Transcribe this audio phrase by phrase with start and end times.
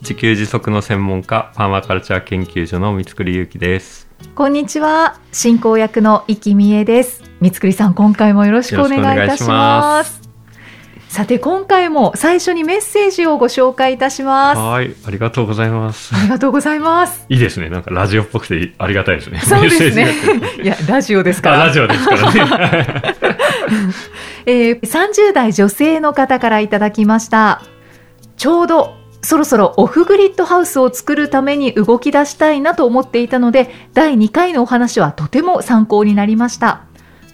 [0.00, 4.08] 自給自足の専門家、パーマカルチャー研究所の三つくりゆうきです。
[4.34, 10.20] こんにちは進行役の生きみえです三つくりさん今回もよろしくお願いいたします
[11.08, 16.14] さて今回も最初にメッセージをご紹介いたしますはい、ありがとうございます。
[16.14, 17.68] ありがとうございますいいですね。
[17.68, 19.40] なんかラジオっぽくてありがたいですね。
[19.40, 20.14] そうですね
[20.62, 23.14] いやラジオですかあらラジオですからね。
[24.46, 27.62] えー、30代女性の方からいただきました
[28.36, 36.84] ちょうどそろそろオフグリッドハウスを作るために動き出したいなと思っていたので第2回のお話はとても参考になりました。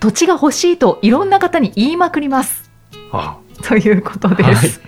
[0.00, 2.70] 土地が欲しいといろんな方に言いまくります。
[3.12, 4.56] あということではい。
[4.56, 4.80] す、。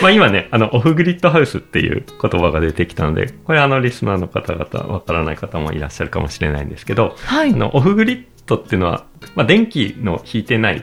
[0.00, 7.52] まあ今ね、あの、オフグリッドハウスっていう言葉が出てきたので、これあの、リスナーの方々、わからない方もいらっしゃるかもしれないんですけど、はい。
[7.52, 10.82] あの、オフグリッドっていうのは、まあ電気の引いてないっ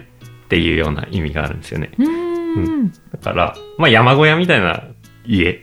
[0.49, 1.91] ていうような意味があるんですよね。
[1.97, 2.91] うーん。
[2.91, 4.83] だから、まあ山小屋みたいな
[5.28, 5.61] 家で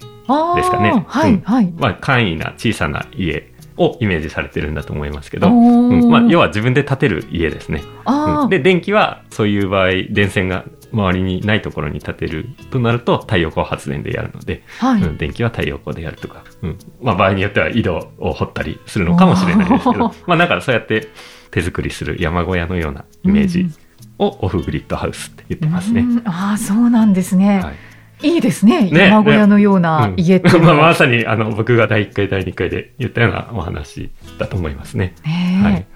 [0.62, 0.90] すかね。
[0.94, 6.08] うんはいはい、まあ、簡易な小さな家をイメージされてるんだと思いますけど、うん。
[6.08, 7.82] まあ、要は自分で建てる家ですね。
[8.06, 8.48] うん。
[8.48, 16.78] で、電気はそういう場合、電線が周りにないところに建てるとなると太陽光発電でやるので、はい、うん、電気は太陽光でやるとか、うん。
[17.02, 21.08] まあ、場合によっては井戸を掘ったりするのかもしれないですけど、まあ、だからそうやって
[21.50, 23.74] 手作りする山小屋のようなイメージうん
[24.16, 26.02] をオフグリッドハウスって言ってますね。
[26.02, 26.22] うん。
[26.24, 27.74] ああそうなんですね、はい
[28.22, 35.14] い、いですねね山小屋のような家っていううん まあ、まさにあの僕が第1回第2回で言ったようなお話だと思いますね。
[35.24, 35.86] ねえはい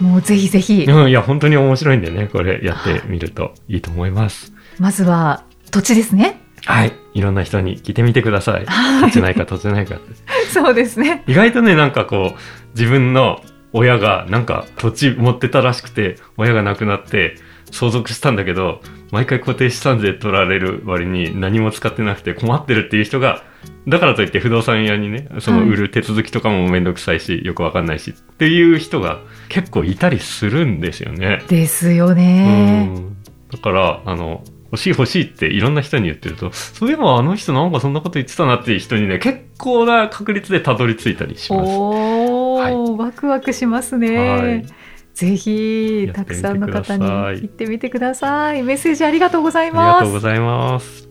[0.00, 4.52] もうぜひぜひ、うん、いや本当に面白いんでねこれやってみるといいと思います。
[4.80, 6.40] まずは土地ですね。
[6.66, 8.64] はい、いろんな人に聞いてみてください。
[8.66, 10.14] はい土地ないか土地ないかって。
[10.50, 11.22] そうですね。
[11.26, 13.40] 意外とねなんかこう自分の
[13.72, 17.36] 親がなんか土地持ってたらしくて親が亡くなって
[17.74, 18.80] 相続したんだけど
[19.10, 23.42] 毎回固定資産税取られる割に何も使ってなくて困ってるっていう人が
[23.88, 31.42] だからといって不動産屋にねそのはい売る手続きとかもめんどくさいし、よくわかんないしっていう人が結構いたりするんですよね。
[31.48, 32.86] ですようね。
[32.86, 33.16] ん
[33.50, 41.70] だからあの欲しい欲しいっていろんな人に言ってるとそういえばあの人なんかそんなこと言ってたなっていう人にね結構な確率でたどり着いたりします。
[41.70, 44.18] おお、はいワクワクしますね。
[44.28, 44.66] はい
[45.14, 48.62] ぜひたくさんの方に行ってみてください。
[48.62, 50.02] メッセージありがとうございありがます。
[50.02, 51.08] とうございます。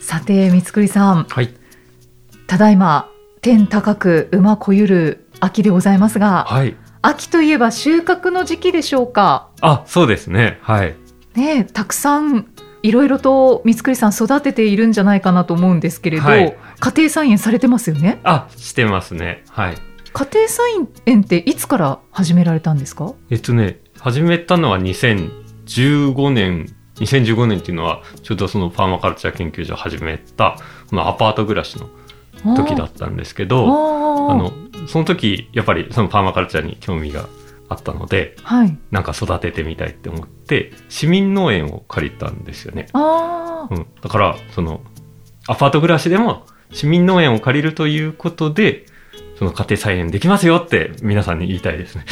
[0.00, 1.54] さて三つくりさん、はい。
[2.46, 3.10] ただいま
[3.42, 6.74] 天高く馬こゆる秋でございますが、はい。
[7.02, 9.50] 秋といえば収穫の時期でしょうか？
[9.60, 10.58] あ、そうですね。
[10.62, 10.94] はい。
[11.34, 12.46] ねえたくさん
[12.82, 18.20] いろいろと三つくりさん育てているんじゃないかなと思うんですけれど、はい家庭菜園されてますよね？
[18.24, 19.44] あ、してますね。
[19.50, 19.76] はい。
[20.12, 20.72] 家庭菜
[21.06, 23.14] 園っていつから始められたんですか？
[23.30, 26.66] えっとね、始めたのは2015年、
[26.96, 30.56] 2015年っていうのは、ちょうどそのパーマカルチャー研究所を始めた、
[30.88, 31.88] このアパート暮らしの
[32.56, 34.52] 時だったんですけあど、ーあの、
[34.88, 37.26] その時、やっぱりそのパーマカルチャーに興味が
[37.68, 42.88] あったので、はいなんか育ててみたいって思って、市民農園を借りたんですよね。
[42.94, 43.86] うん。
[44.02, 44.80] だから、その、
[45.46, 48.86] アパート暮らしでも市民農園を借りるということで、
[49.40, 52.04] その家庭菜園できますよって皆さんに言いたいですね。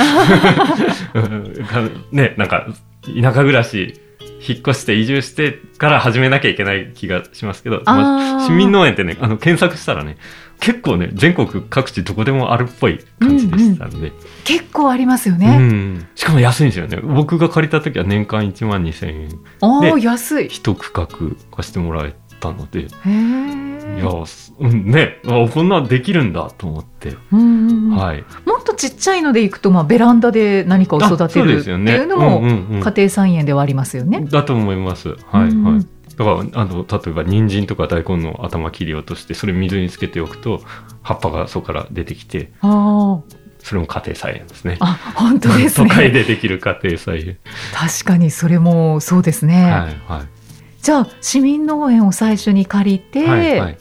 [2.11, 2.67] ね、なんか、
[3.03, 4.01] 田舎暮らし、
[4.41, 10.17] 引っ越して移住してから始めなきゃいけない気がしますけど、まあ市民農園ってね、あの、検索したらね、
[10.59, 14.13] 結構ね、全国各地どこでもあるっぽい感じでしたので、
[14.45, 16.07] 結構ありますようね、ん。
[16.15, 16.97] しかも安いんですよね。
[17.03, 19.29] 僕が借りた時は年間1万2000円。
[19.61, 21.07] ああで安いへ一区画
[21.55, 28.49] 貸してもらえたので、えいや、すうん、ね、あこんなんできるんだと思って、はい。
[28.49, 32.41] もっとちっちゃいのでいくと、まあ、ベランダで何かを育てるっていうのも
[32.81, 34.25] 家庭菜園ではありますよね。
[34.25, 35.17] だと思います。
[35.27, 35.87] はい、うんはい。
[36.17, 40.63] だから、あの、例えば、人参とか大根の頭切り落として、それ水につけておくと、
[41.03, 44.77] 葉っぱがそこから出てきて、あーそれも家庭菜園ですね。
[44.81, 47.39] あ本当です 都会ねでできる家庭菜園。
[47.75, 50.38] 確かにそれもそうですね、はい、はい。
[50.83, 53.79] じゃあ市民農園を最初に借りて、はい、はい。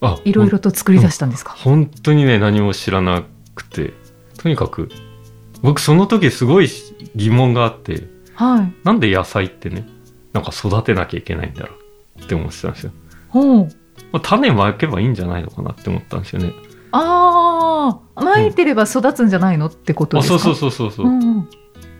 [0.00, 3.22] あ、いろいろと作り出したんですか、本当にね何も知らな
[3.54, 3.92] くて。
[4.36, 4.90] とにかく
[5.62, 6.68] 僕その時すごい
[7.14, 8.74] 疑問があってはい。
[8.84, 9.86] なんで野菜ってね
[10.34, 11.74] なんか育てなきゃいけないんだろ
[12.18, 12.92] うって思ってたんですよ、
[13.28, 13.68] ほう。
[14.12, 16.52] まあ、種まけばいいんじゃないのかなって思ったんですよね。
[16.90, 20.34] あああ、巻いてれば育つんじゃないのってことですか？
[20.34, 21.48] あそうそうそうそうそう、うんうん。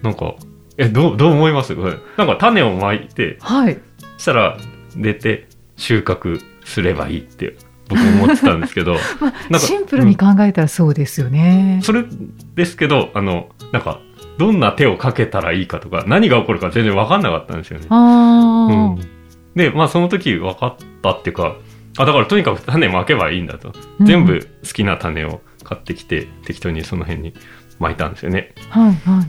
[0.02, 0.34] なんか
[0.76, 1.74] えどうどう思います？
[1.74, 1.96] これ。
[2.18, 3.80] なんか種をまいてはい。
[4.18, 4.58] したら
[4.96, 7.56] 出て収穫すればいいって
[7.88, 11.80] 僕思ってたんですけど まあ、なんかシンプルに考えたらそうですよね。
[11.82, 12.04] それ
[12.54, 14.00] ですけどあのなんか
[14.38, 17.86] どんな手をかけたらいいかとか何が起こるか全然分かんなかったんですよね。
[17.90, 19.00] あうん、
[19.54, 21.56] でまあその時分かったっていうか
[21.98, 27.34] あだからとにかく種まけばいいんだと、うん全部好きな種を買ってきて適当にその辺に
[27.78, 28.54] 巻いたんですよね。
[28.70, 28.80] あ。
[28.80, 29.24] はいは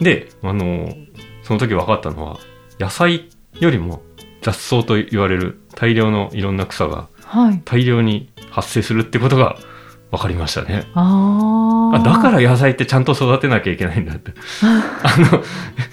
[0.00, 0.04] い。
[0.04, 0.92] であの
[1.42, 2.38] その時分かったのは
[2.78, 3.28] 野菜
[3.60, 4.02] よりも
[4.44, 7.62] 雑草と言われる大量のいろんな草がはい。
[7.64, 9.56] 大量に発生するってことが
[10.10, 10.84] 分かりましたね。
[10.94, 11.96] ああ。
[11.96, 14.32] あだから野菜ってちゃんと育てなきゃいけないんだって。
[14.62, 15.42] あの、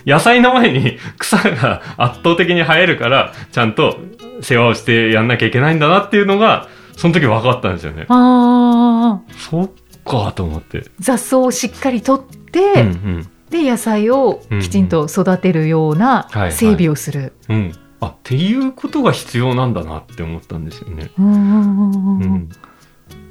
[0.06, 3.98] 野菜の前に 草が圧倒的に生えるから、ちゃんと
[4.42, 8.06] 世話をしてやんなきゃいけないんだなっていうのが、その時分かったんですよね。
[8.09, 9.33] ああ。
[9.38, 9.69] そっ
[10.04, 10.83] かと思って。
[11.00, 13.27] 雑草をしっかり取って、うんうん。
[13.50, 17.33] で野菜をきちんと育てるようなはいはい整備をする。
[17.50, 17.71] うん。
[18.01, 21.12] あ、っていうことが必要なんだなって思ったんですよね。
[21.18, 22.50] うんうんうんううんん。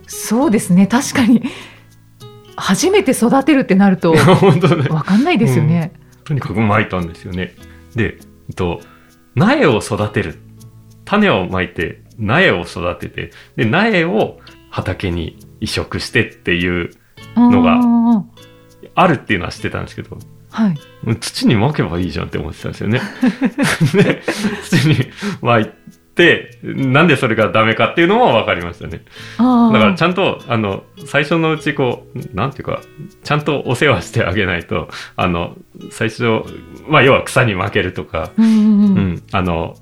[0.06, 1.43] そうですね確かに
[2.56, 4.88] 初めて育てるってなると 本当ね。
[4.88, 5.93] わかんないですよね。
[6.25, 7.55] とにかく巻いたんですよね。
[7.94, 8.19] で、
[8.49, 8.81] えっと、
[9.34, 10.38] 苗を育てる。
[11.05, 14.38] 種をまいて、苗を育てて、で、苗を
[14.70, 16.90] 畑に移植してっていう、
[17.37, 18.31] のがうんうんうん
[18.94, 20.19] あるっていうのは知ってたんですけど、
[20.50, 21.17] はい。
[21.20, 23.00] 土にまけばいいじゃんって思ってたんですよね。
[23.94, 24.23] で、
[24.62, 24.97] 土に
[25.41, 25.73] まい
[26.14, 29.02] て、なんでそれがダメかっていうのも分かりましたね。
[29.38, 32.81] あだからあちゃんと、あの、最初のうちこう、なんていうか、
[33.25, 35.56] ちゃんとお世話してあげないと、あの、
[35.91, 36.43] 最初、
[36.88, 39.76] まあ要は草に負けるとか、うんうんううんん、あの、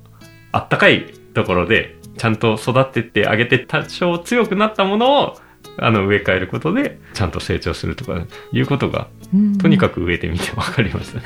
[0.53, 5.39] あったかいところで、ちゃんと育ててあげて、多少強くなったものを、
[5.81, 8.21] あの、植え替えることで、ちゃんと成長するとか、
[8.53, 9.59] いうことが、うん。
[9.59, 11.21] とにかく植えてみて分かりました。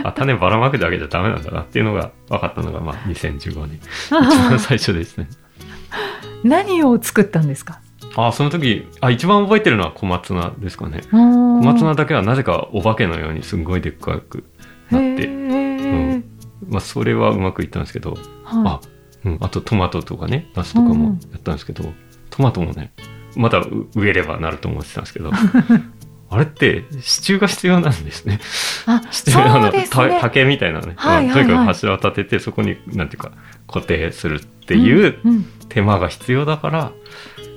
[0.08, 3.78] あ、種ばらまくだけじゃダメなんだなっていうのが分かったのが、まあ、2015年。
[4.06, 5.28] 一番最初ですね。
[6.44, 7.80] 何を作ったんですか？
[8.16, 11.02] あ、その時、あ、一番覚えてるのは小松菜ですかね。
[11.10, 14.44] 小小松菜だけはなぜかお化けのようにすんごいでっかく
[14.90, 16.22] なって、へ
[16.68, 18.12] まあ、それはうまくいったんですけど、
[18.44, 18.80] はあ、
[19.24, 21.84] うん、あとトマトとかね、ナスとかもやったんですけど、
[22.30, 22.92] トマトもね、
[23.36, 25.30] またう植えればなると思ってたんですけど、
[26.28, 28.40] あれって支柱が必要なんですね。
[28.86, 29.72] あ支柱あの
[30.20, 31.26] 竹みたいなね、はいはいはい。
[31.26, 33.32] まあとにかく柱を立ててそこになんていうか
[33.68, 35.46] 固定するっていううんうん。
[35.68, 36.92] 手間が必要だから、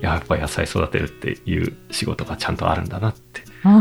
[0.00, 3.42] いややっぱ野菜育てるっていう仕事がちゃんとあるんだなって。
[3.64, 3.80] あ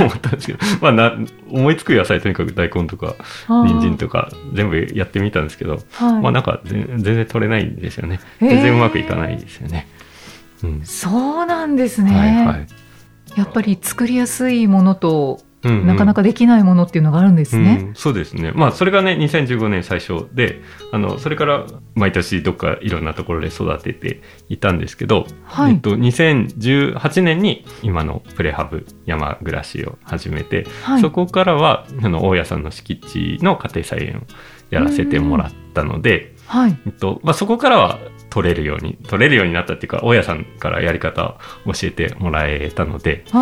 [0.00, 1.12] 思ったんですけど、まあな、
[1.50, 3.16] 思いつく野菜とにかく大根とか
[3.48, 6.22] あ人参とか全部やってみたんですけど、はい。
[6.22, 8.20] まあなんか全全然取れないんですよね。
[8.40, 9.88] 全然うまくいかないですよね。
[10.62, 10.80] うん。
[10.84, 12.66] そうなんですね、はいはい。
[13.36, 17.78] やっぱり作りやすいものとうんうんなかなかできないものっていうのがあるんですね。
[17.82, 18.52] うん、そうですね。
[18.52, 20.60] まあ、それがね、2015年最初で、
[20.92, 34.20] あの、それから毎年どっかいろんなところで育てていたんですけど、はいえっと、2018年に今のプレハブ山暮らしを始めて、はいそこからは、あの、大家さんの敷地の家庭菜園を
[34.70, 36.78] やらせてもらったので、はい。
[36.86, 37.98] えっと、まあ、そこからは
[38.38, 43.38] 取れるように、取れるようになったっていうか、大家さんからやり方を教えてもらえたので、う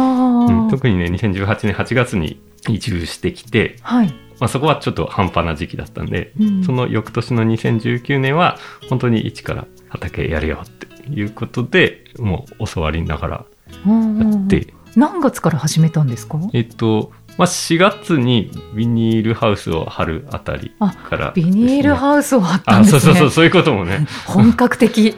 [0.67, 4.09] ん特にね、2018年8月に移住してきて、はい。
[4.39, 6.65] まあ、そこはちょっと半端な時期だったんで、うん。
[6.65, 13.45] その翌年の2019年は本当に一から畑やるよっていうことでもう教わりながら
[13.87, 14.19] うん。
[14.19, 16.39] やって、何月から始めたんですか？
[16.53, 23.01] えっと、まあ、4月にビニールハウスを張るあたりあからビニールウハウスを貼ったんあですね。
[23.01, 25.17] そうそうそうそういうこともね 本格的。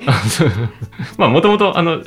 [1.17, 2.03] まあもともとあの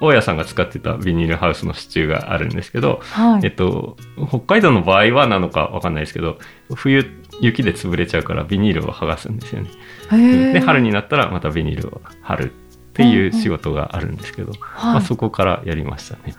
[0.00, 3.40] 大家さんが使ってたビニールハウスの支柱があるんですけど、はい。
[3.44, 3.96] えっと、
[4.28, 6.38] 北海道の場合はなのかわかんないですけど
[6.74, 7.04] 冬
[7.40, 15.04] 雪で潰れちゃうからビニールを剥がすんですよねで春になったらまたビニールを貼るっていう仕事があるんですけど、まあ、はい。
[15.04, 16.34] そこからやりましたね。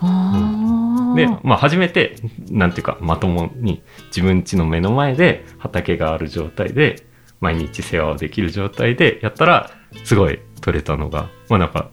[0.00, 0.81] ああ。
[1.14, 2.16] で、まあ、初めて
[2.50, 7.06] なんていうかまともに自分家の目の前で畑がある状態で
[7.40, 9.70] 毎日世話をできる状態でやったら
[10.04, 11.90] すごい取れたのがまあなんか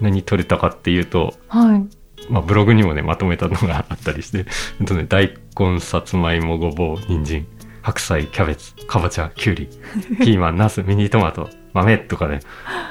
[0.00, 1.86] 何取れたかっていうと、はい。
[2.28, 4.46] まあ、ブログにもねまとめたのがあったりして、
[4.84, 7.46] とね、大根さつまいもごぼう人参
[7.82, 9.68] 白菜キャベツかぼちゃきゅうり
[10.18, 12.40] ピーマンナスミニトマト豆とかね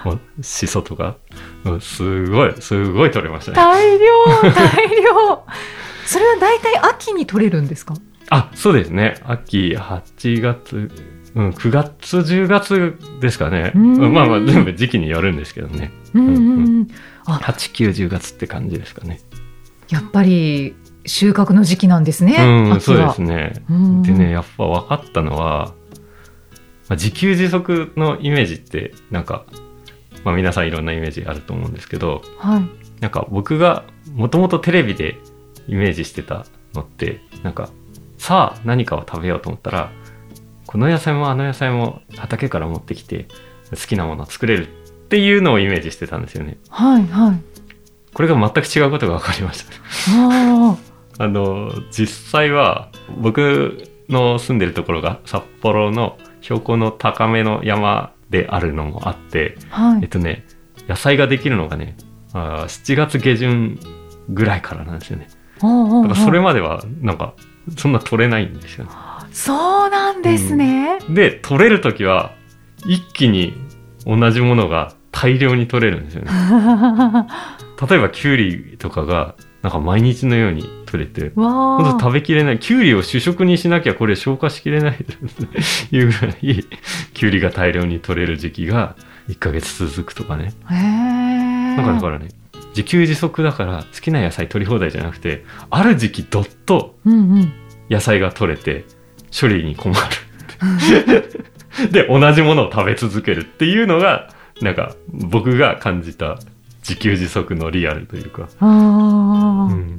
[0.04, 1.18] もうしそとか
[1.66, 4.06] うんすごいすごい取れましたね大量、
[4.52, 5.44] 大量。
[6.06, 7.96] それは大体秋に取れるんですか？
[8.30, 10.92] あそうですね秋8月
[11.36, 16.88] うん、9月10月ですかね、うんまあまあ全部時期によるんですけどねうんうんううんん。
[17.26, 19.20] あ8、9、10月って感じですかね。
[19.90, 20.76] やっぱり
[21.06, 22.38] 収穫の時期なんですね。
[22.72, 23.66] うん、そうですね。
[23.70, 25.74] うんでね、やっぱ分かったのは、
[26.88, 29.46] まあ、自給自足のイメージって、なんか、
[30.24, 33.02] まあ皆さんいろんなイメージあると思うんですけど、はい。
[33.02, 35.18] なんか僕がもともとテレビで
[35.68, 37.70] イメージしてたのって、なんか、
[38.18, 39.92] さあ何かを食べようと思ったら、
[40.66, 43.28] この野菜もあの野菜も畑から持ってきて
[43.70, 46.58] 好きなものを作れるっていうのをイメージしてたんですよね。
[46.70, 47.42] はいはい。
[48.14, 49.74] これが全く違うことが分かりました。
[50.18, 50.78] あ
[51.20, 60.02] あの、実際は僕の住んでるところが札幌の標高の高めの山であるのもあって、あ、はい。
[60.04, 60.46] えっとね、
[60.88, 61.98] 野菜ができるのがね、
[62.34, 63.80] あー7月下旬
[64.30, 65.28] ぐらいからなんですよね。
[65.64, 67.34] おだからそれまではなんか
[67.76, 68.92] そんな取れないんですよね。
[69.32, 71.00] そうなんですね。
[71.10, 72.34] で、取れるときは
[72.86, 73.54] 一気に
[74.06, 76.32] 同じものが大量に取れるんですよね。
[77.90, 79.34] 例えばキュウリとかが
[79.64, 81.84] なんか毎日のように取れて、わあ。
[81.84, 82.60] ほんと食べきれない。
[82.60, 86.66] キュウリを主食にしなきゃこれ消化しきれないというぐらい、
[87.14, 88.96] キュウリが大量に取れる時期が
[89.30, 90.54] 1ヶ月続くとかね。
[90.70, 92.30] なんかだからね、
[92.70, 96.96] 自給自足だから好きな野菜取り放題じゃなくて、ある時期どっと。
[97.88, 98.86] 野菜が取れて
[99.38, 100.02] 処理に困る。
[101.92, 106.40] で、同じものを食べ続けるっていうのが、なんか僕が感じた
[106.80, 108.48] 自給自足のリアルというか。
[108.60, 109.98] ああ、うん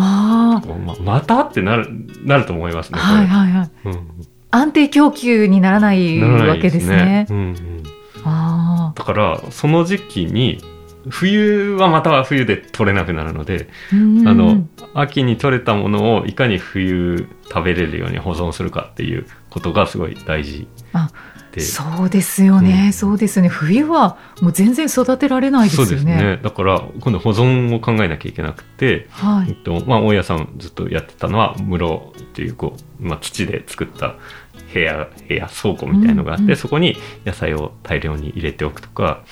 [0.00, 1.88] あままたってなる、
[2.24, 3.02] なると思いますあ、ね。
[3.02, 3.70] はいはいはい。
[3.84, 4.08] うん。
[4.50, 7.26] 安定供給にならないわけですね。
[7.30, 7.82] うんうん、
[8.24, 10.62] あだからその時期に
[11.10, 14.28] 冬はまたは冬で取れなくなるので、あ、うん。
[14.28, 20.66] あの秋に取れたものをいかに冬食べれるように保存するかっていうことがすごい大事。
[20.92, 21.10] あ
[21.52, 23.48] でそうですよね、うんそうですよね。
[23.48, 26.12] 冬はもう全然育てられないですそうよね。
[26.12, 29.50] ですねだから今度保存を考えなきゃいけなくて、はい。
[29.50, 34.16] えっとまあ、大家さんずっとやってたのは室っていうこう、まあ、土で作った
[34.72, 39.22] 部屋部屋倉庫みたいのがあって、うんうんそこに野菜を大量に入れておくとか、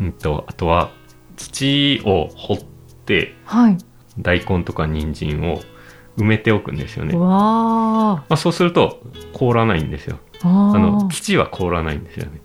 [0.00, 0.90] うん、とあとは
[1.36, 2.58] 土を掘っ
[3.06, 3.78] てはい。
[4.18, 5.60] 大根とか人参を
[6.16, 7.16] 埋めておくんですよね。
[7.16, 9.00] まわあ、そうすると
[9.32, 10.18] 凍らないんですよ。
[10.42, 10.48] あ。
[10.78, 12.40] のー土は凍らないんですよね。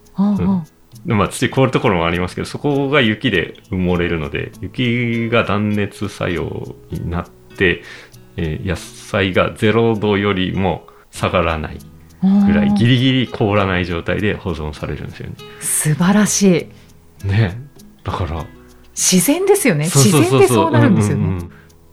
[1.05, 7.25] まあ、土凍るところもありますけどそこが雪で埋もれるので雪が断熱作用になっ
[7.57, 7.83] て、
[8.37, 11.77] えー野菜が0度よりも下がらない
[12.21, 15.35] ぐらいギリギリ凍らない状態で保存されるんですよね。
[15.59, 16.69] 素晴らし
[17.23, 17.27] い。
[17.27, 17.57] ね
[18.03, 18.45] だから
[18.93, 19.85] 自然ですよね。
[19.85, 21.49] 自然でそうなるんですよね。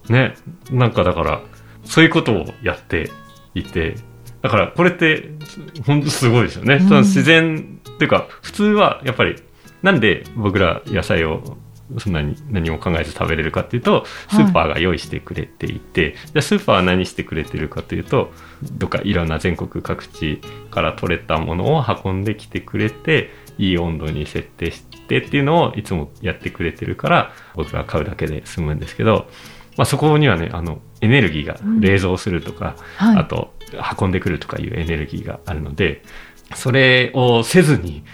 [0.09, 0.35] ね
[0.71, 1.41] なんかだから
[1.85, 3.11] そういうことをやって
[3.55, 3.97] いて
[4.43, 5.31] だからこれって
[5.87, 6.89] 本当すごいですよね、うん。
[6.89, 9.37] その自然っていうか普通はやっぱり
[9.83, 11.57] なんで僕ら野菜を
[11.99, 18.33] そんなに何も考えず食べれるかっていうとスーパーが用意してくれていて、じゃあスーパーは何してくれてるかというと
[18.63, 29.27] どっかいろんな全国各地から取れたものを運んできてくれていい温度に設定してっていうのをいつもやってくれてるから僕ら買うだけで済むんですけど、
[29.77, 31.81] まあ、そこにはねあのエネルギーがうん。
[31.81, 33.17] 冷蔵するとか、はい。
[33.19, 33.53] あと
[34.00, 36.02] 運んでくるとかいうエネルギーがあるので
[36.55, 38.05] それをせずに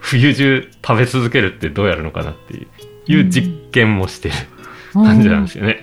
[0.00, 2.66] 冬中食べ続けるってどうやるのかなって
[3.06, 4.34] いう実験もしてる
[4.92, 5.82] 感じなんですよね。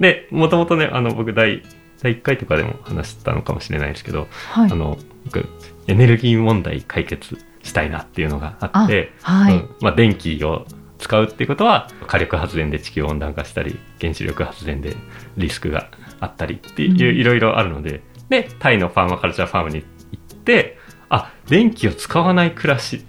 [0.00, 1.62] でもともとねあの僕第
[2.02, 4.74] 第1回とかでも話したのかもしれないですけど、はいあ。
[4.74, 5.46] の僕
[5.86, 9.56] エネルギー問題解決したいなっていうのがあってはい。
[9.56, 10.66] うんまあ、電気を
[10.98, 14.96] 使うっていうことは火力発電で地球温暖化したり原子力発電で
[15.36, 17.16] リスクがあったりっていう、うん。
[17.16, 19.84] いろいろあるのででタイのファーマカルチャーファームに行
[20.34, 23.04] ってあ電気を使わない暮らし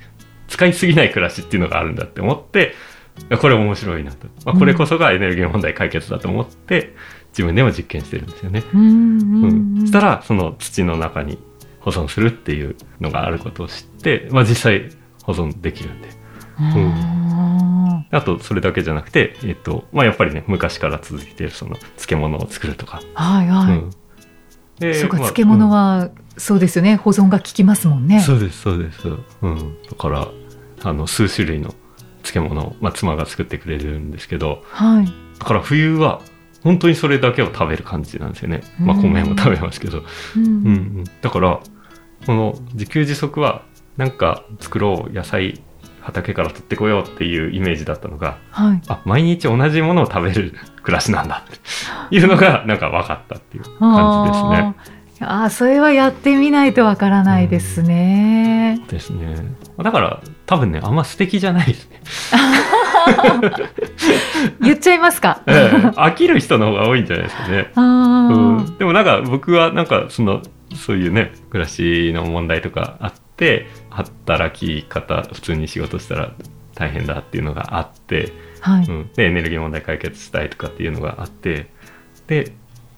[0.47, 2.73] 使いすぎない暮らしっていうのがあるんだって思って
[3.39, 6.95] これ面白いなと、まあ、これこそがエネルギー問題解決だと思って
[7.29, 8.63] 自分でも実験してるんですよね。
[8.73, 11.37] うんうん、したらその土の中に
[11.79, 14.89] 保存するっていうのがあることを知って、まあ、実際
[15.23, 16.09] 保存できるんで
[16.61, 18.05] うん。
[18.11, 23.77] あとそれだけじゃなくて、えっとまあ、やっぱりね昔から続いているその漬物を作るとか、はいはい。
[23.77, 23.89] うん。
[24.79, 26.95] でそうか、まあ漬物は、そうですよね。
[26.95, 28.17] 保存が効きますもんね。
[28.17, 29.47] うんそうですそうです、う。
[29.47, 30.27] ん、だから
[30.83, 31.73] あの数種類の
[32.23, 35.05] 漬物を、まあ、妻が作ってくれるんですけどはい。
[35.39, 36.21] だから冬は
[36.63, 40.03] 本当にそれだけを食べる感じなんですよね、まあ、うん米も食べますけど、
[40.35, 40.45] うん。
[40.45, 40.69] うんう
[41.01, 41.59] ん、だから
[42.25, 43.63] この自給自足は
[43.97, 45.61] なんか作ろう野菜
[46.01, 48.81] 畑から取ってこようっていうイメージだったのがはい。
[48.87, 50.53] あ毎日同じものを食べる
[50.83, 51.49] 暮らしなんだっ
[52.09, 54.75] ていうのがなんか分かったっていう感じですね。
[54.77, 58.81] あーああそれはやってみないとわからないですね。
[58.89, 59.35] ですね。
[59.77, 62.01] だから、多分ね、あんま素敵じゃないですね。
[64.61, 65.41] 言っちゃいますか？
[65.47, 67.71] ええ飽きる人の方が多いんじゃないですかね。
[67.75, 70.41] うん、でもなんか僕はなんかその
[70.75, 76.35] そういうね暮らしの問題とかあって働き方普通に仕事したら
[76.75, 78.85] 大変だっていうのがあって、はい。
[78.85, 81.67] うん、でエネルギー問題解決したいとかっていうのがあって
[82.27, 82.51] で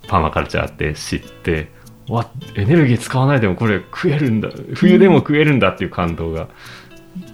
[0.10, 1.70] パーマカルチャーって知って
[2.10, 6.50] わエネルギー使わないでもこれ食えるんだ冬でも食えるんだっていう感動が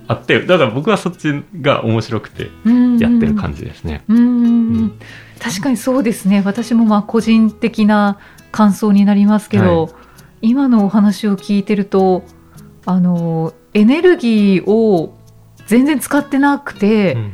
[0.08, 2.44] あってだから僕はそっちが面白くて
[3.00, 4.04] やってる感じですね。
[4.08, 5.00] うん。
[5.40, 6.44] 確かにそうですね。
[6.46, 8.20] 私もまあ個人的な
[8.52, 9.90] 感想になりますけど、は
[10.42, 12.24] 今のお話を聞いてると
[12.90, 15.16] あのエネルギーを
[15.68, 17.34] 全然使ってなくて、うんうん。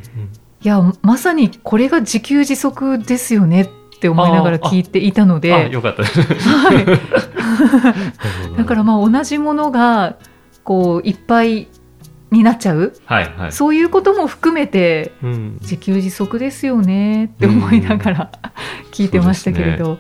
[0.62, 3.70] いやまさにこれが自給自足ですよねっ
[4.02, 6.20] て思いながら聞いていたのあでよかったです。
[6.50, 6.86] はい、
[8.58, 10.18] だからまあ同じものが
[10.66, 11.70] こういっぱい
[12.32, 12.94] になっちゃう。
[13.06, 13.52] はいはい。
[13.54, 15.58] そういうことも含めてうん。
[15.62, 18.32] 自給自足ですよねって思いながら
[18.92, 20.00] 聞いてましたけれど。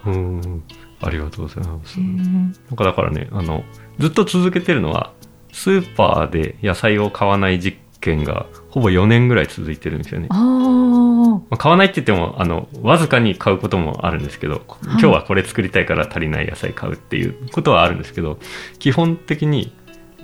[1.02, 2.00] ありがとうございます。
[2.00, 3.64] へーなんかだからね、あの、
[4.00, 5.14] ずっと続けてるのは、
[5.56, 10.28] スーパーで野菜を買わない実験がほぼ4年ぐらい続いてるんですよね。
[10.30, 14.60] あまあ買わないって言っても、あの、わずかに買うこともあるんですけど、い。
[14.90, 18.38] 今日はこれ作りたいから足りない野菜買うっていうことはあるんですけど、
[18.80, 19.74] 基本的に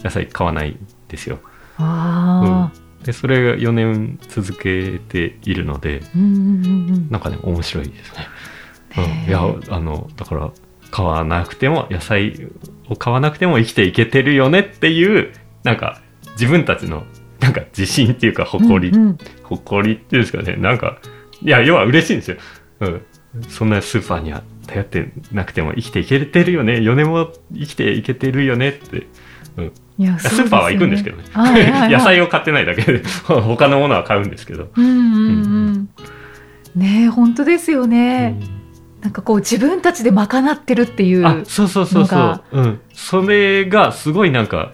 [0.03, 1.39] 野菜買わないんですよ。
[1.77, 7.07] あ、あで、それが4年続けているので、あ、うんうんうんうん。
[7.09, 8.27] なんかね、面白いですね。
[8.97, 10.51] うん、いや、あの、だから、
[10.91, 12.48] 買わなくても、野菜
[12.89, 15.33] を買わなくても生きていけてるよねっていう、
[15.63, 16.01] なんか、
[16.33, 17.03] 自分たちの、
[17.39, 19.17] なんか自信っていうか、誇り、うんうん。
[19.43, 21.00] 誇りっていうんですかね、なんか、
[21.41, 22.38] いや、要は嬉しいんですよ。
[22.81, 23.01] うん。
[23.48, 29.07] そんなスーパーには頼ってなくても生きていけてるよね、4年も生きていけてるよねって。
[29.98, 31.24] いやスーパーは行くんですけどね。
[31.31, 31.91] はいはいはい。
[31.93, 34.69] 野菜を買ってないだけで、 他のものは買うんですけど。
[34.75, 34.98] うんうんう
[35.69, 35.89] ん。
[36.75, 38.39] ねえ本当ですよね、
[39.01, 44.73] なんかこう自分たちで賄ってるっていうあそうそうそうそう、うん、それがすごいなんか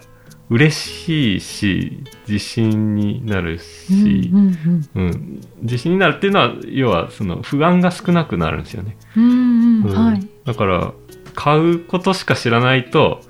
[0.50, 5.40] 嬉しいし自信になるし、うんうんうん。
[5.60, 10.06] 自信になるっていうのは要はその不安が少なくなるんですよね、うんうん。
[10.06, 10.28] はい。
[10.44, 10.92] だから
[11.34, 13.20] 買うことしか知らないと、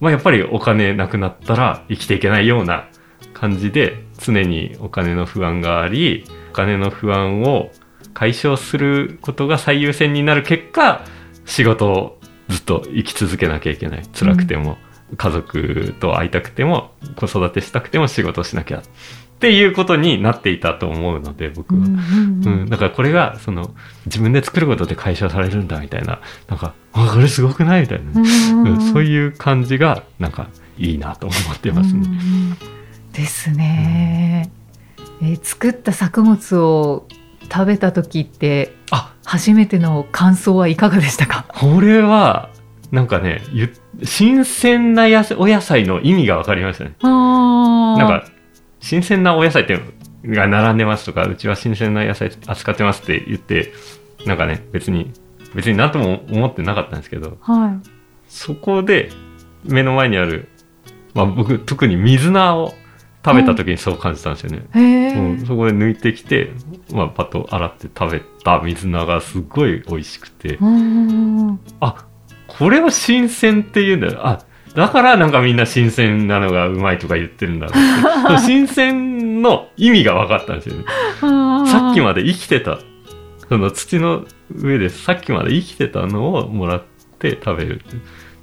[0.00, 2.88] まあ、やっぱりお金なくなったら生きていけないような
[3.34, 7.70] 感じで常にお金の不安がありお金の不安を
[8.16, 11.04] 解消することが最優先になる結果
[11.44, 14.02] 仕事をずっと生き続けなきゃいけない。
[14.18, 14.78] 辛くても、
[15.18, 18.82] 家族と会いたくても子育てしたくても仕事をしなきゃっ
[19.38, 21.80] ていうことになっていたと思うので僕は。
[21.82, 22.64] うんうんううん。
[22.64, 23.74] ん、だからこれがその
[24.06, 26.20] 自分で作ることで解消されるんだみたいな。
[26.48, 30.48] なんかあこれすごくないみたいな、うんうんそういう感じがなんか
[30.78, 32.00] いいなと思ってますね。
[32.00, 32.56] うんうん
[33.12, 34.50] ですね、
[35.20, 37.06] えー作った作物を
[37.50, 39.12] 食べた時ってあ。
[39.24, 41.46] 初めての感想はいかがでしたか？
[41.48, 42.50] これは
[42.92, 46.94] なんかねゆ新鮮なやさお野菜の意味が分かりましたね。
[47.02, 48.28] ななんか
[48.78, 49.80] 新鮮なお野菜って
[50.26, 53.72] が並んでますとかうちは新鮮な野菜扱ってますって言って
[54.26, 55.12] なんかね別に
[55.54, 57.80] 別に何とも思ってなかったんですけどは
[58.28, 59.10] そこで
[59.64, 60.48] 目の前にある、
[61.14, 62.74] まあ、僕特に水菜を
[63.26, 64.66] 食べた時にそう感じたんですよね。
[64.72, 66.52] うん、そこで抜いてきて、
[66.92, 72.06] まあ、パッと洗って食べた水菜がすごい美味しくて、うんあ
[72.46, 74.20] これを新鮮って言うんだよ。
[74.24, 74.44] あ
[74.76, 77.68] だからなんかみんな新鮮なのがうまいとか言ってるんだ
[78.46, 80.84] 新鮮の意味が分かったんですよね。
[81.66, 82.78] さっきまで生きてた、
[83.48, 86.82] その土の上でさっきまで生きてたのをもらっ
[87.18, 87.80] て食べる。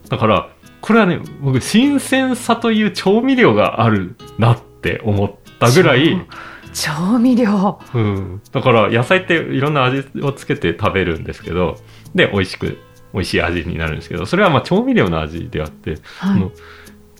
[0.09, 0.49] だから、
[0.83, 6.27] これはね、僕、新鮮さという調味料があるなって思ったぐらい、
[6.73, 8.41] 調味料うん。
[8.51, 11.77] だから、野菜っていろんな味をつけて食べるんですけど、
[12.13, 12.77] で、美味しく、
[13.13, 16.39] 美味しい味になるんですけど、それはまあ調味料の味であって、はい。
[16.39, 16.51] の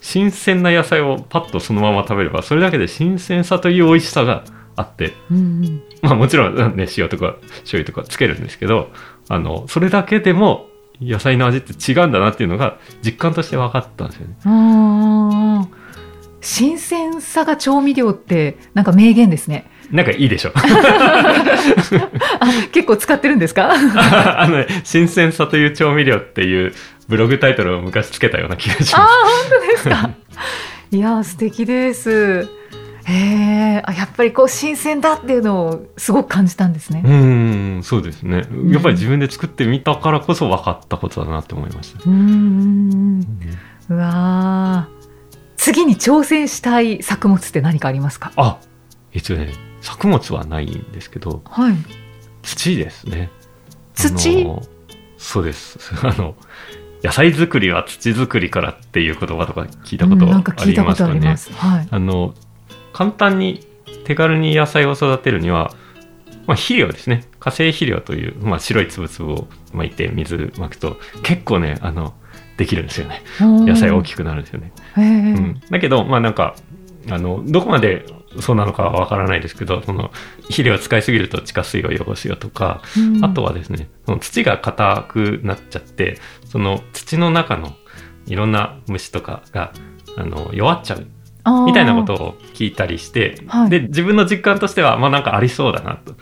[0.00, 4.44] 新鮮な野菜をパッとそのまま食べれば、それだけで新鮮さという美味しさが
[4.76, 5.82] あって、うんうん。
[6.02, 8.90] まあもちろんね、塩とか醤油とかつけるんですけど、
[9.28, 10.66] あの、それだけでも
[11.00, 14.36] 野菜の味って違うんだなっていうのが実感として分かったんですよね。
[16.44, 19.66] うん新鮮さが調味料ってなんか名言ですね。
[19.90, 20.52] なんかいいでしょ。
[22.40, 23.72] あ結構使ってるんですか？
[24.40, 26.74] あのね、新鮮さという調味料っていう
[27.08, 29.14] ブログタイトルを昔つけたような気がしああま本
[29.60, 30.10] 当ですか？
[30.90, 32.46] いやー素敵です。
[33.06, 33.12] へ
[33.76, 37.02] えあやっぱりこう新鮮だっていうのをすごく感じたんですね。
[37.04, 38.44] うん、そうですね。
[38.68, 42.00] やっぱり自分で作ってみたからこそ分かったことだなって思いました。
[42.06, 43.20] うん。
[43.90, 44.93] うわー
[45.64, 48.32] 次に挑戦したい作物って何かありますか？
[48.36, 48.58] あ、
[49.14, 49.50] えっとね、
[49.80, 51.74] 作物はないんですけど、はい
[52.42, 53.30] 土ですね。
[53.94, 54.60] 土？
[55.16, 55.78] そうです。
[56.06, 56.34] あの、
[57.02, 61.20] 野菜作りは土作りからっていう言葉とか聞いたことうんなんかあり聞いたことあますかね。
[61.20, 61.52] ります。
[61.54, 61.88] はい。
[61.90, 62.34] あの、
[62.92, 63.66] 簡単に
[64.04, 65.72] 手軽に野菜を育てるには、
[66.46, 67.24] まあ、肥料ですね。
[67.40, 72.12] 化成肥料という、まあ、白い粒々を巻いて水まくと、結構ね、あの、
[72.56, 73.22] できるんですよね。
[73.40, 74.72] 野菜大きくなるんですよね。
[74.96, 76.54] うん、だけど、まあなんか、
[77.10, 78.06] あの、どこまで
[78.40, 80.10] そうなのかはわからないですけど、その、
[80.42, 87.74] 肥料を使いすぎると地下水を汚すよとか、うんあとはですね、その土が硬くなっちゃって、その土の中の
[88.26, 89.72] いろんな虫とかが、
[90.16, 91.06] あの、弱っちゃう
[91.66, 96.14] みたいなことを聞いたりして、はいで、自分の実感としては、まあなんかありそうだなと。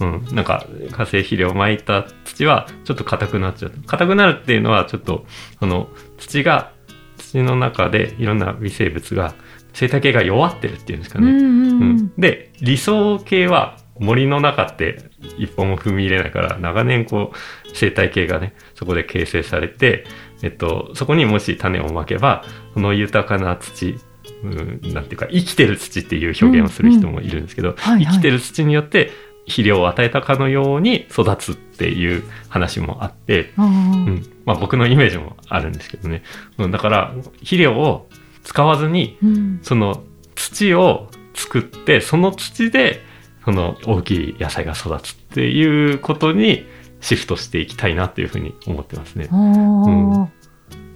[0.00, 3.72] うん、なんか化成肥料を撒いた土はちょっと硬くなっちゃう。
[3.86, 5.26] 硬くなるっていうのはちょっと、
[5.58, 6.72] その土が、
[7.18, 9.34] 土の中でいろんな微生物が、
[9.72, 11.30] 生態系が弱ってるっていうんですかね。
[11.30, 11.96] うんうんううん。
[11.96, 17.36] んで、理想系は森の中って一歩も踏み入れないから、長年こう、
[17.74, 20.04] 生態系がね、そこで形成されて、
[20.42, 23.98] えっと、そこにもし種をまけば、その豊かな土、
[24.42, 28.04] うん、なんていうか、生きてる土っていう表現をする人もいるんですけど、はいはい。
[28.04, 29.10] 生きてる土によって
[29.46, 36.22] 肥料を与えたかのように育つっていう話もあって、うん、まあ僕のイメージもあるんですけどね。
[36.58, 38.08] うん、だから、肥料を
[38.42, 39.60] 使わずに、うん。
[39.62, 40.02] その
[40.34, 43.00] 土を作って、その土で、
[43.44, 46.66] その大きい野菜が育つっていうことに
[47.00, 49.28] シフトしていきたいなっていうふうに思ってますね。
[49.30, 49.34] あ。
[49.34, 50.28] ー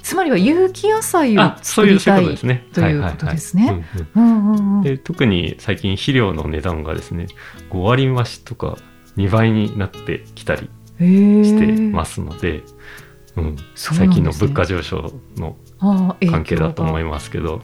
[0.03, 2.67] つまりは有機野菜をあ、そういう、そう作りたいいうことですね。
[2.73, 3.85] ということですね
[4.83, 7.27] で特に最近肥料の値段がですね、
[7.71, 8.77] 5割増しとか
[9.17, 12.63] 2倍になってきたりしてますので、
[13.37, 17.63] うん、最近の物価上昇の関係だと思いまますけど、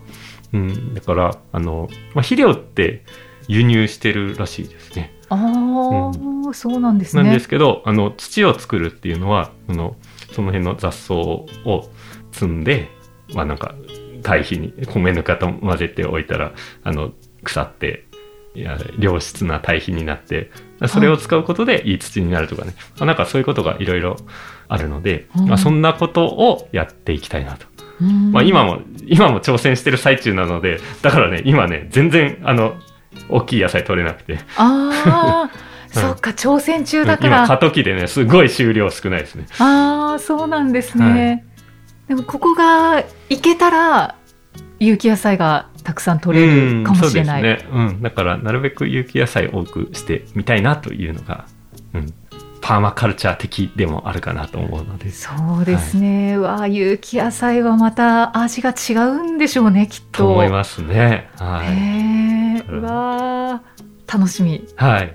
[0.52, 3.04] うん、だからあの、まあ、肥料って
[3.48, 5.12] 輸入してるらしいですね。
[5.22, 5.26] す。
[5.30, 6.12] あ
[6.50, 7.22] あ、そうなんですね。
[7.22, 9.96] なんですけどあの土を作るっていうのはあの
[10.32, 11.46] その辺の雑草を
[12.36, 12.90] 積んで、
[13.34, 13.74] まあ、なんか
[14.22, 18.06] 堆肥に米ぬかと混ぜておいたらあの腐って
[18.54, 20.50] いや良質な堆肥になって
[20.88, 24.16] それを使うことでいい土になるとかね、まあなんかそういうことがいろいろ
[24.68, 27.66] あるので、うんまあ、そんなことをやっていきたいなと。
[28.00, 32.74] うんまあ、今も今も挑戦してる最中なのでだからね今ね全然あの
[33.30, 35.50] 大きい野菜取れなくてああ、
[35.96, 37.46] うんそっか、挑戦中だか今ら。
[37.46, 39.46] 過渡期でねすごい収量少ないですね。
[39.58, 41.45] ああ、そうなんですね。
[42.08, 44.16] でも、ここがいけたら、
[44.78, 47.42] 有機野菜がたくさん取れるかもしれない。
[47.42, 47.70] うん、そうですね。
[47.72, 48.02] うん。
[48.02, 51.46] だから、なるべく有機野菜多くしてみたいなというのが、
[51.94, 52.14] うん。
[52.66, 55.10] パーマカルチャー的でもあるかなと思うので。
[55.12, 56.36] そうですね。
[56.36, 60.24] わあ、有機野菜はまた味が違うんでしょうね、きっと。
[60.24, 61.30] と思いますね。
[61.36, 61.66] はい。
[61.68, 63.62] へえ、わあ、
[64.12, 64.66] 楽しみ。
[64.74, 65.12] はい。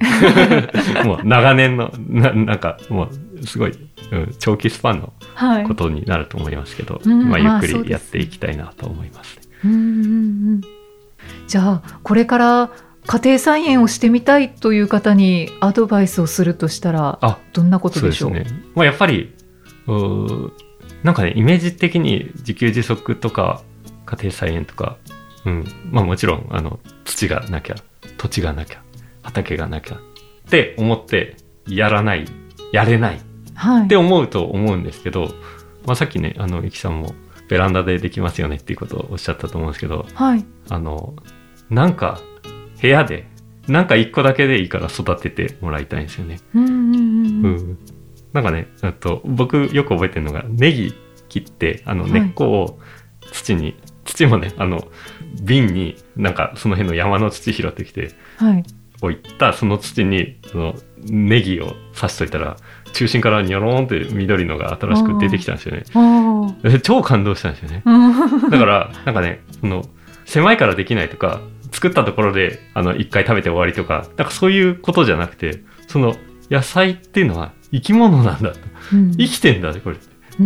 [1.06, 3.10] もう長年の、ななんか、もう、
[3.46, 3.72] すごい、
[4.12, 5.64] うん、長期スパンのはい。
[5.66, 9.42] ことになると思いますけど、うんまあ、ゆっくりやっていきたいなと思いますね。
[9.66, 9.82] うんうんう
[10.56, 10.62] ん
[11.48, 12.72] じゃあこれから
[13.06, 18.60] 家庭菜園をしてみたいという方にアドバイスをするとしたらあどんなことでしょうですね。
[18.74, 19.34] まあ、やっぱり、
[19.88, 20.52] うー
[21.04, 23.64] なんかね、イメージ的に自給自足とか、
[24.06, 24.98] 家庭菜園とか、
[25.46, 27.76] うん、まあもちろん、あの、土がなきゃ、
[28.18, 28.84] 土地がなきゃ、
[29.24, 30.00] 畑がなきゃ、っ
[30.50, 32.26] て思って、やらない、
[32.72, 33.22] やれない
[33.62, 33.86] はい。
[33.86, 35.36] って思うと思うんですけど、
[35.86, 37.14] まあさっきね、あの、ゆきさんも、
[37.48, 40.46] ベランダでできますよねっていうことをおっしゃったと思うんですけど、はい。
[40.70, 41.14] あの、
[41.70, 42.20] なんか、
[42.82, 43.28] 部屋で、
[43.68, 46.40] なんか一個だけでいいから育ててもらいたいんですよね。
[46.56, 47.56] うんうんうんううん。
[47.74, 47.78] ん。
[48.34, 50.94] なんかね、あと、僕よく覚えてるのが、ネギ
[51.30, 52.14] 切って、あの、はい。
[52.14, 52.80] 根っこを
[53.32, 54.88] 土に、土もね、あの、
[55.44, 58.64] 瓶に、なんかその辺の山の土拾ってきて、はい。
[59.02, 62.58] 置いたその土に、その、ネギを刺しといたら、
[62.94, 66.80] 中心からニョローンって緑のが新しく出てきたんですよね。
[66.82, 67.84] 超感動したんですよね。
[67.86, 69.84] うんだから、なんかね、その、
[70.26, 76.16] 狭いからできないとか、作ったところで、あの、一回食べて終わりとか、なんかそういうことじゃなくて、その、
[76.50, 78.60] 野菜っていうのは生き物なんだと。
[78.94, 79.98] うん生きてんだね、これ。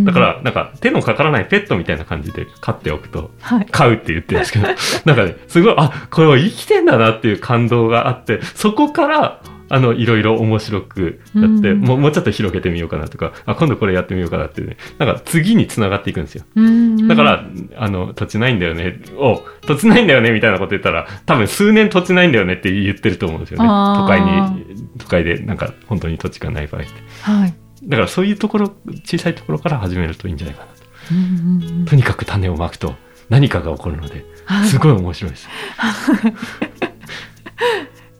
[0.03, 4.67] だから、なんか、手のかからないペットみたいな感じで飼っておくと、はい飼うって言ってるんですけど、
[5.05, 16.45] なんかね、すごい、あ、これは生きてんだなっていう感動があって、そこから、あの、いろいろ面白くやって、うんもう、もうちょっと広げてみようかなとか、あ、今度これやってみようかなってね、なんか次に繋がっていくんですよ。
[16.56, 17.45] うんだから、
[17.78, 23.67] あの、土地ないんだよね、を、土地ないんだよねみたいなこと言ったら、多分数年土地ないんだよねって言ってると思うんですよね。
[23.67, 26.91] 都会に、都会でなんか本当に土地がない場合って。
[27.21, 27.54] はい。
[27.84, 28.73] だからそういうところ、
[29.04, 30.86] 小さいところから始めるといいんじゃないかなと。
[31.12, 32.95] うんうんうんとにかく種をまくと
[33.30, 35.49] 何かが起こるので、はいすごい面白いです。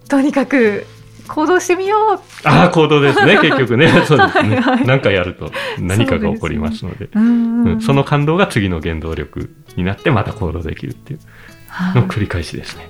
[0.08, 0.86] とにかく
[1.28, 2.48] 行動してみよう。
[2.48, 3.88] ああ、行動ですね、 結局ね。
[4.06, 4.56] そうですね。
[4.58, 7.10] はいはいなんかやると何かが起こりますので。
[7.14, 11.20] うんうんうんその感動が次の原動力になってまた行動できるっていう
[11.68, 12.88] はいの繰り返しですね。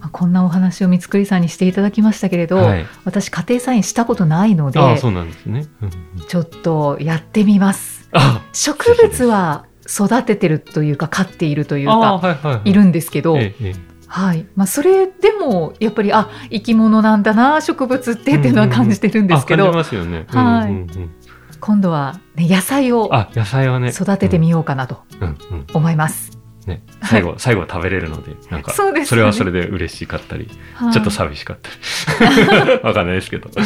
[0.00, 5.66] まあこんなお話を三つくりさんにしていただきましたけれど、はい私家庭菜園したことないのでああ、そうなんですね。
[5.80, 8.08] うんうんちょっとやってみます。
[8.12, 12.70] あ植物は育ててるというか飼っているというあ、かはいはいはい。
[12.70, 20.24] いるんですけど、ええええはいまあ、それでもやっぱりあ生き物なんだな植物ってっていうのは感じてるんですけど、あ感じますよね。
[20.28, 21.10] はいうんうんうん
[21.58, 23.88] 今度は、ね、野菜をあ、野菜はね。
[23.88, 25.28] 育ててみようかなとうん。
[25.28, 26.38] うんうん思います。
[26.66, 32.80] ね、最後、最後は食べれるので、なんか、そねそれはそれで嬉しかったり、はいちょっと寂しかったり。
[32.84, 33.48] わかんないですけど。
[33.48, 33.64] は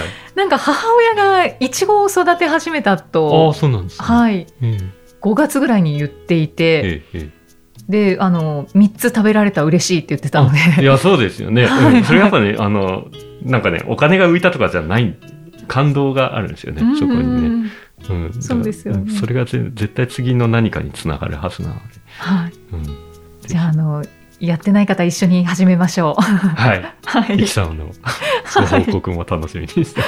[0.00, 0.02] い。
[0.34, 4.06] なんか母親がイチゴを育て始めたああ、と、そうなんですね。
[4.06, 4.78] はい、え
[5.22, 7.41] 5月ぐらいに言っていえて、えええ
[7.92, 11.66] であの3つ食べられたら嬉しいって言ってたのあいで、や、そうですよね。
[11.66, 13.06] はいうんそれやっぱね、あの、
[13.44, 15.16] なんかね、お金が浮いたとかじゃない、
[15.68, 17.48] 感動があるんですよね、そこにね。
[17.48, 17.70] ね。
[18.10, 21.80] うん、そうですよねそれがぜ絶対次の何かにつながるはずなので。
[22.18, 22.82] はい、うん、
[23.46, 24.04] じゃああの
[24.40, 26.20] やってない方一緒に始めましょう。
[26.20, 26.82] はい。
[27.06, 27.86] はいイキ、さんの
[28.56, 30.06] ご報告も楽しみにしてま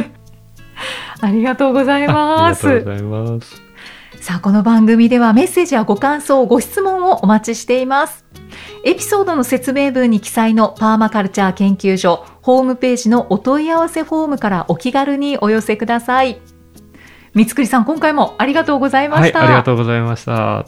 [0.00, 0.10] す。
[1.20, 2.66] ありがとうございあます。
[2.68, 3.65] りがとうございます。
[4.20, 8.24] さあ、この番組ではメッセージやご感想、ご質問をお待ちしています。
[8.84, 16.40] エピソードの説明文に記載のパーマカルチャー研究所ホームページのお問い合わせフォームからお気軽にお寄せください。
[17.34, 19.42] 三つくりさん、今回もありがとうございまはい、した。
[19.42, 20.66] ありがとうございました。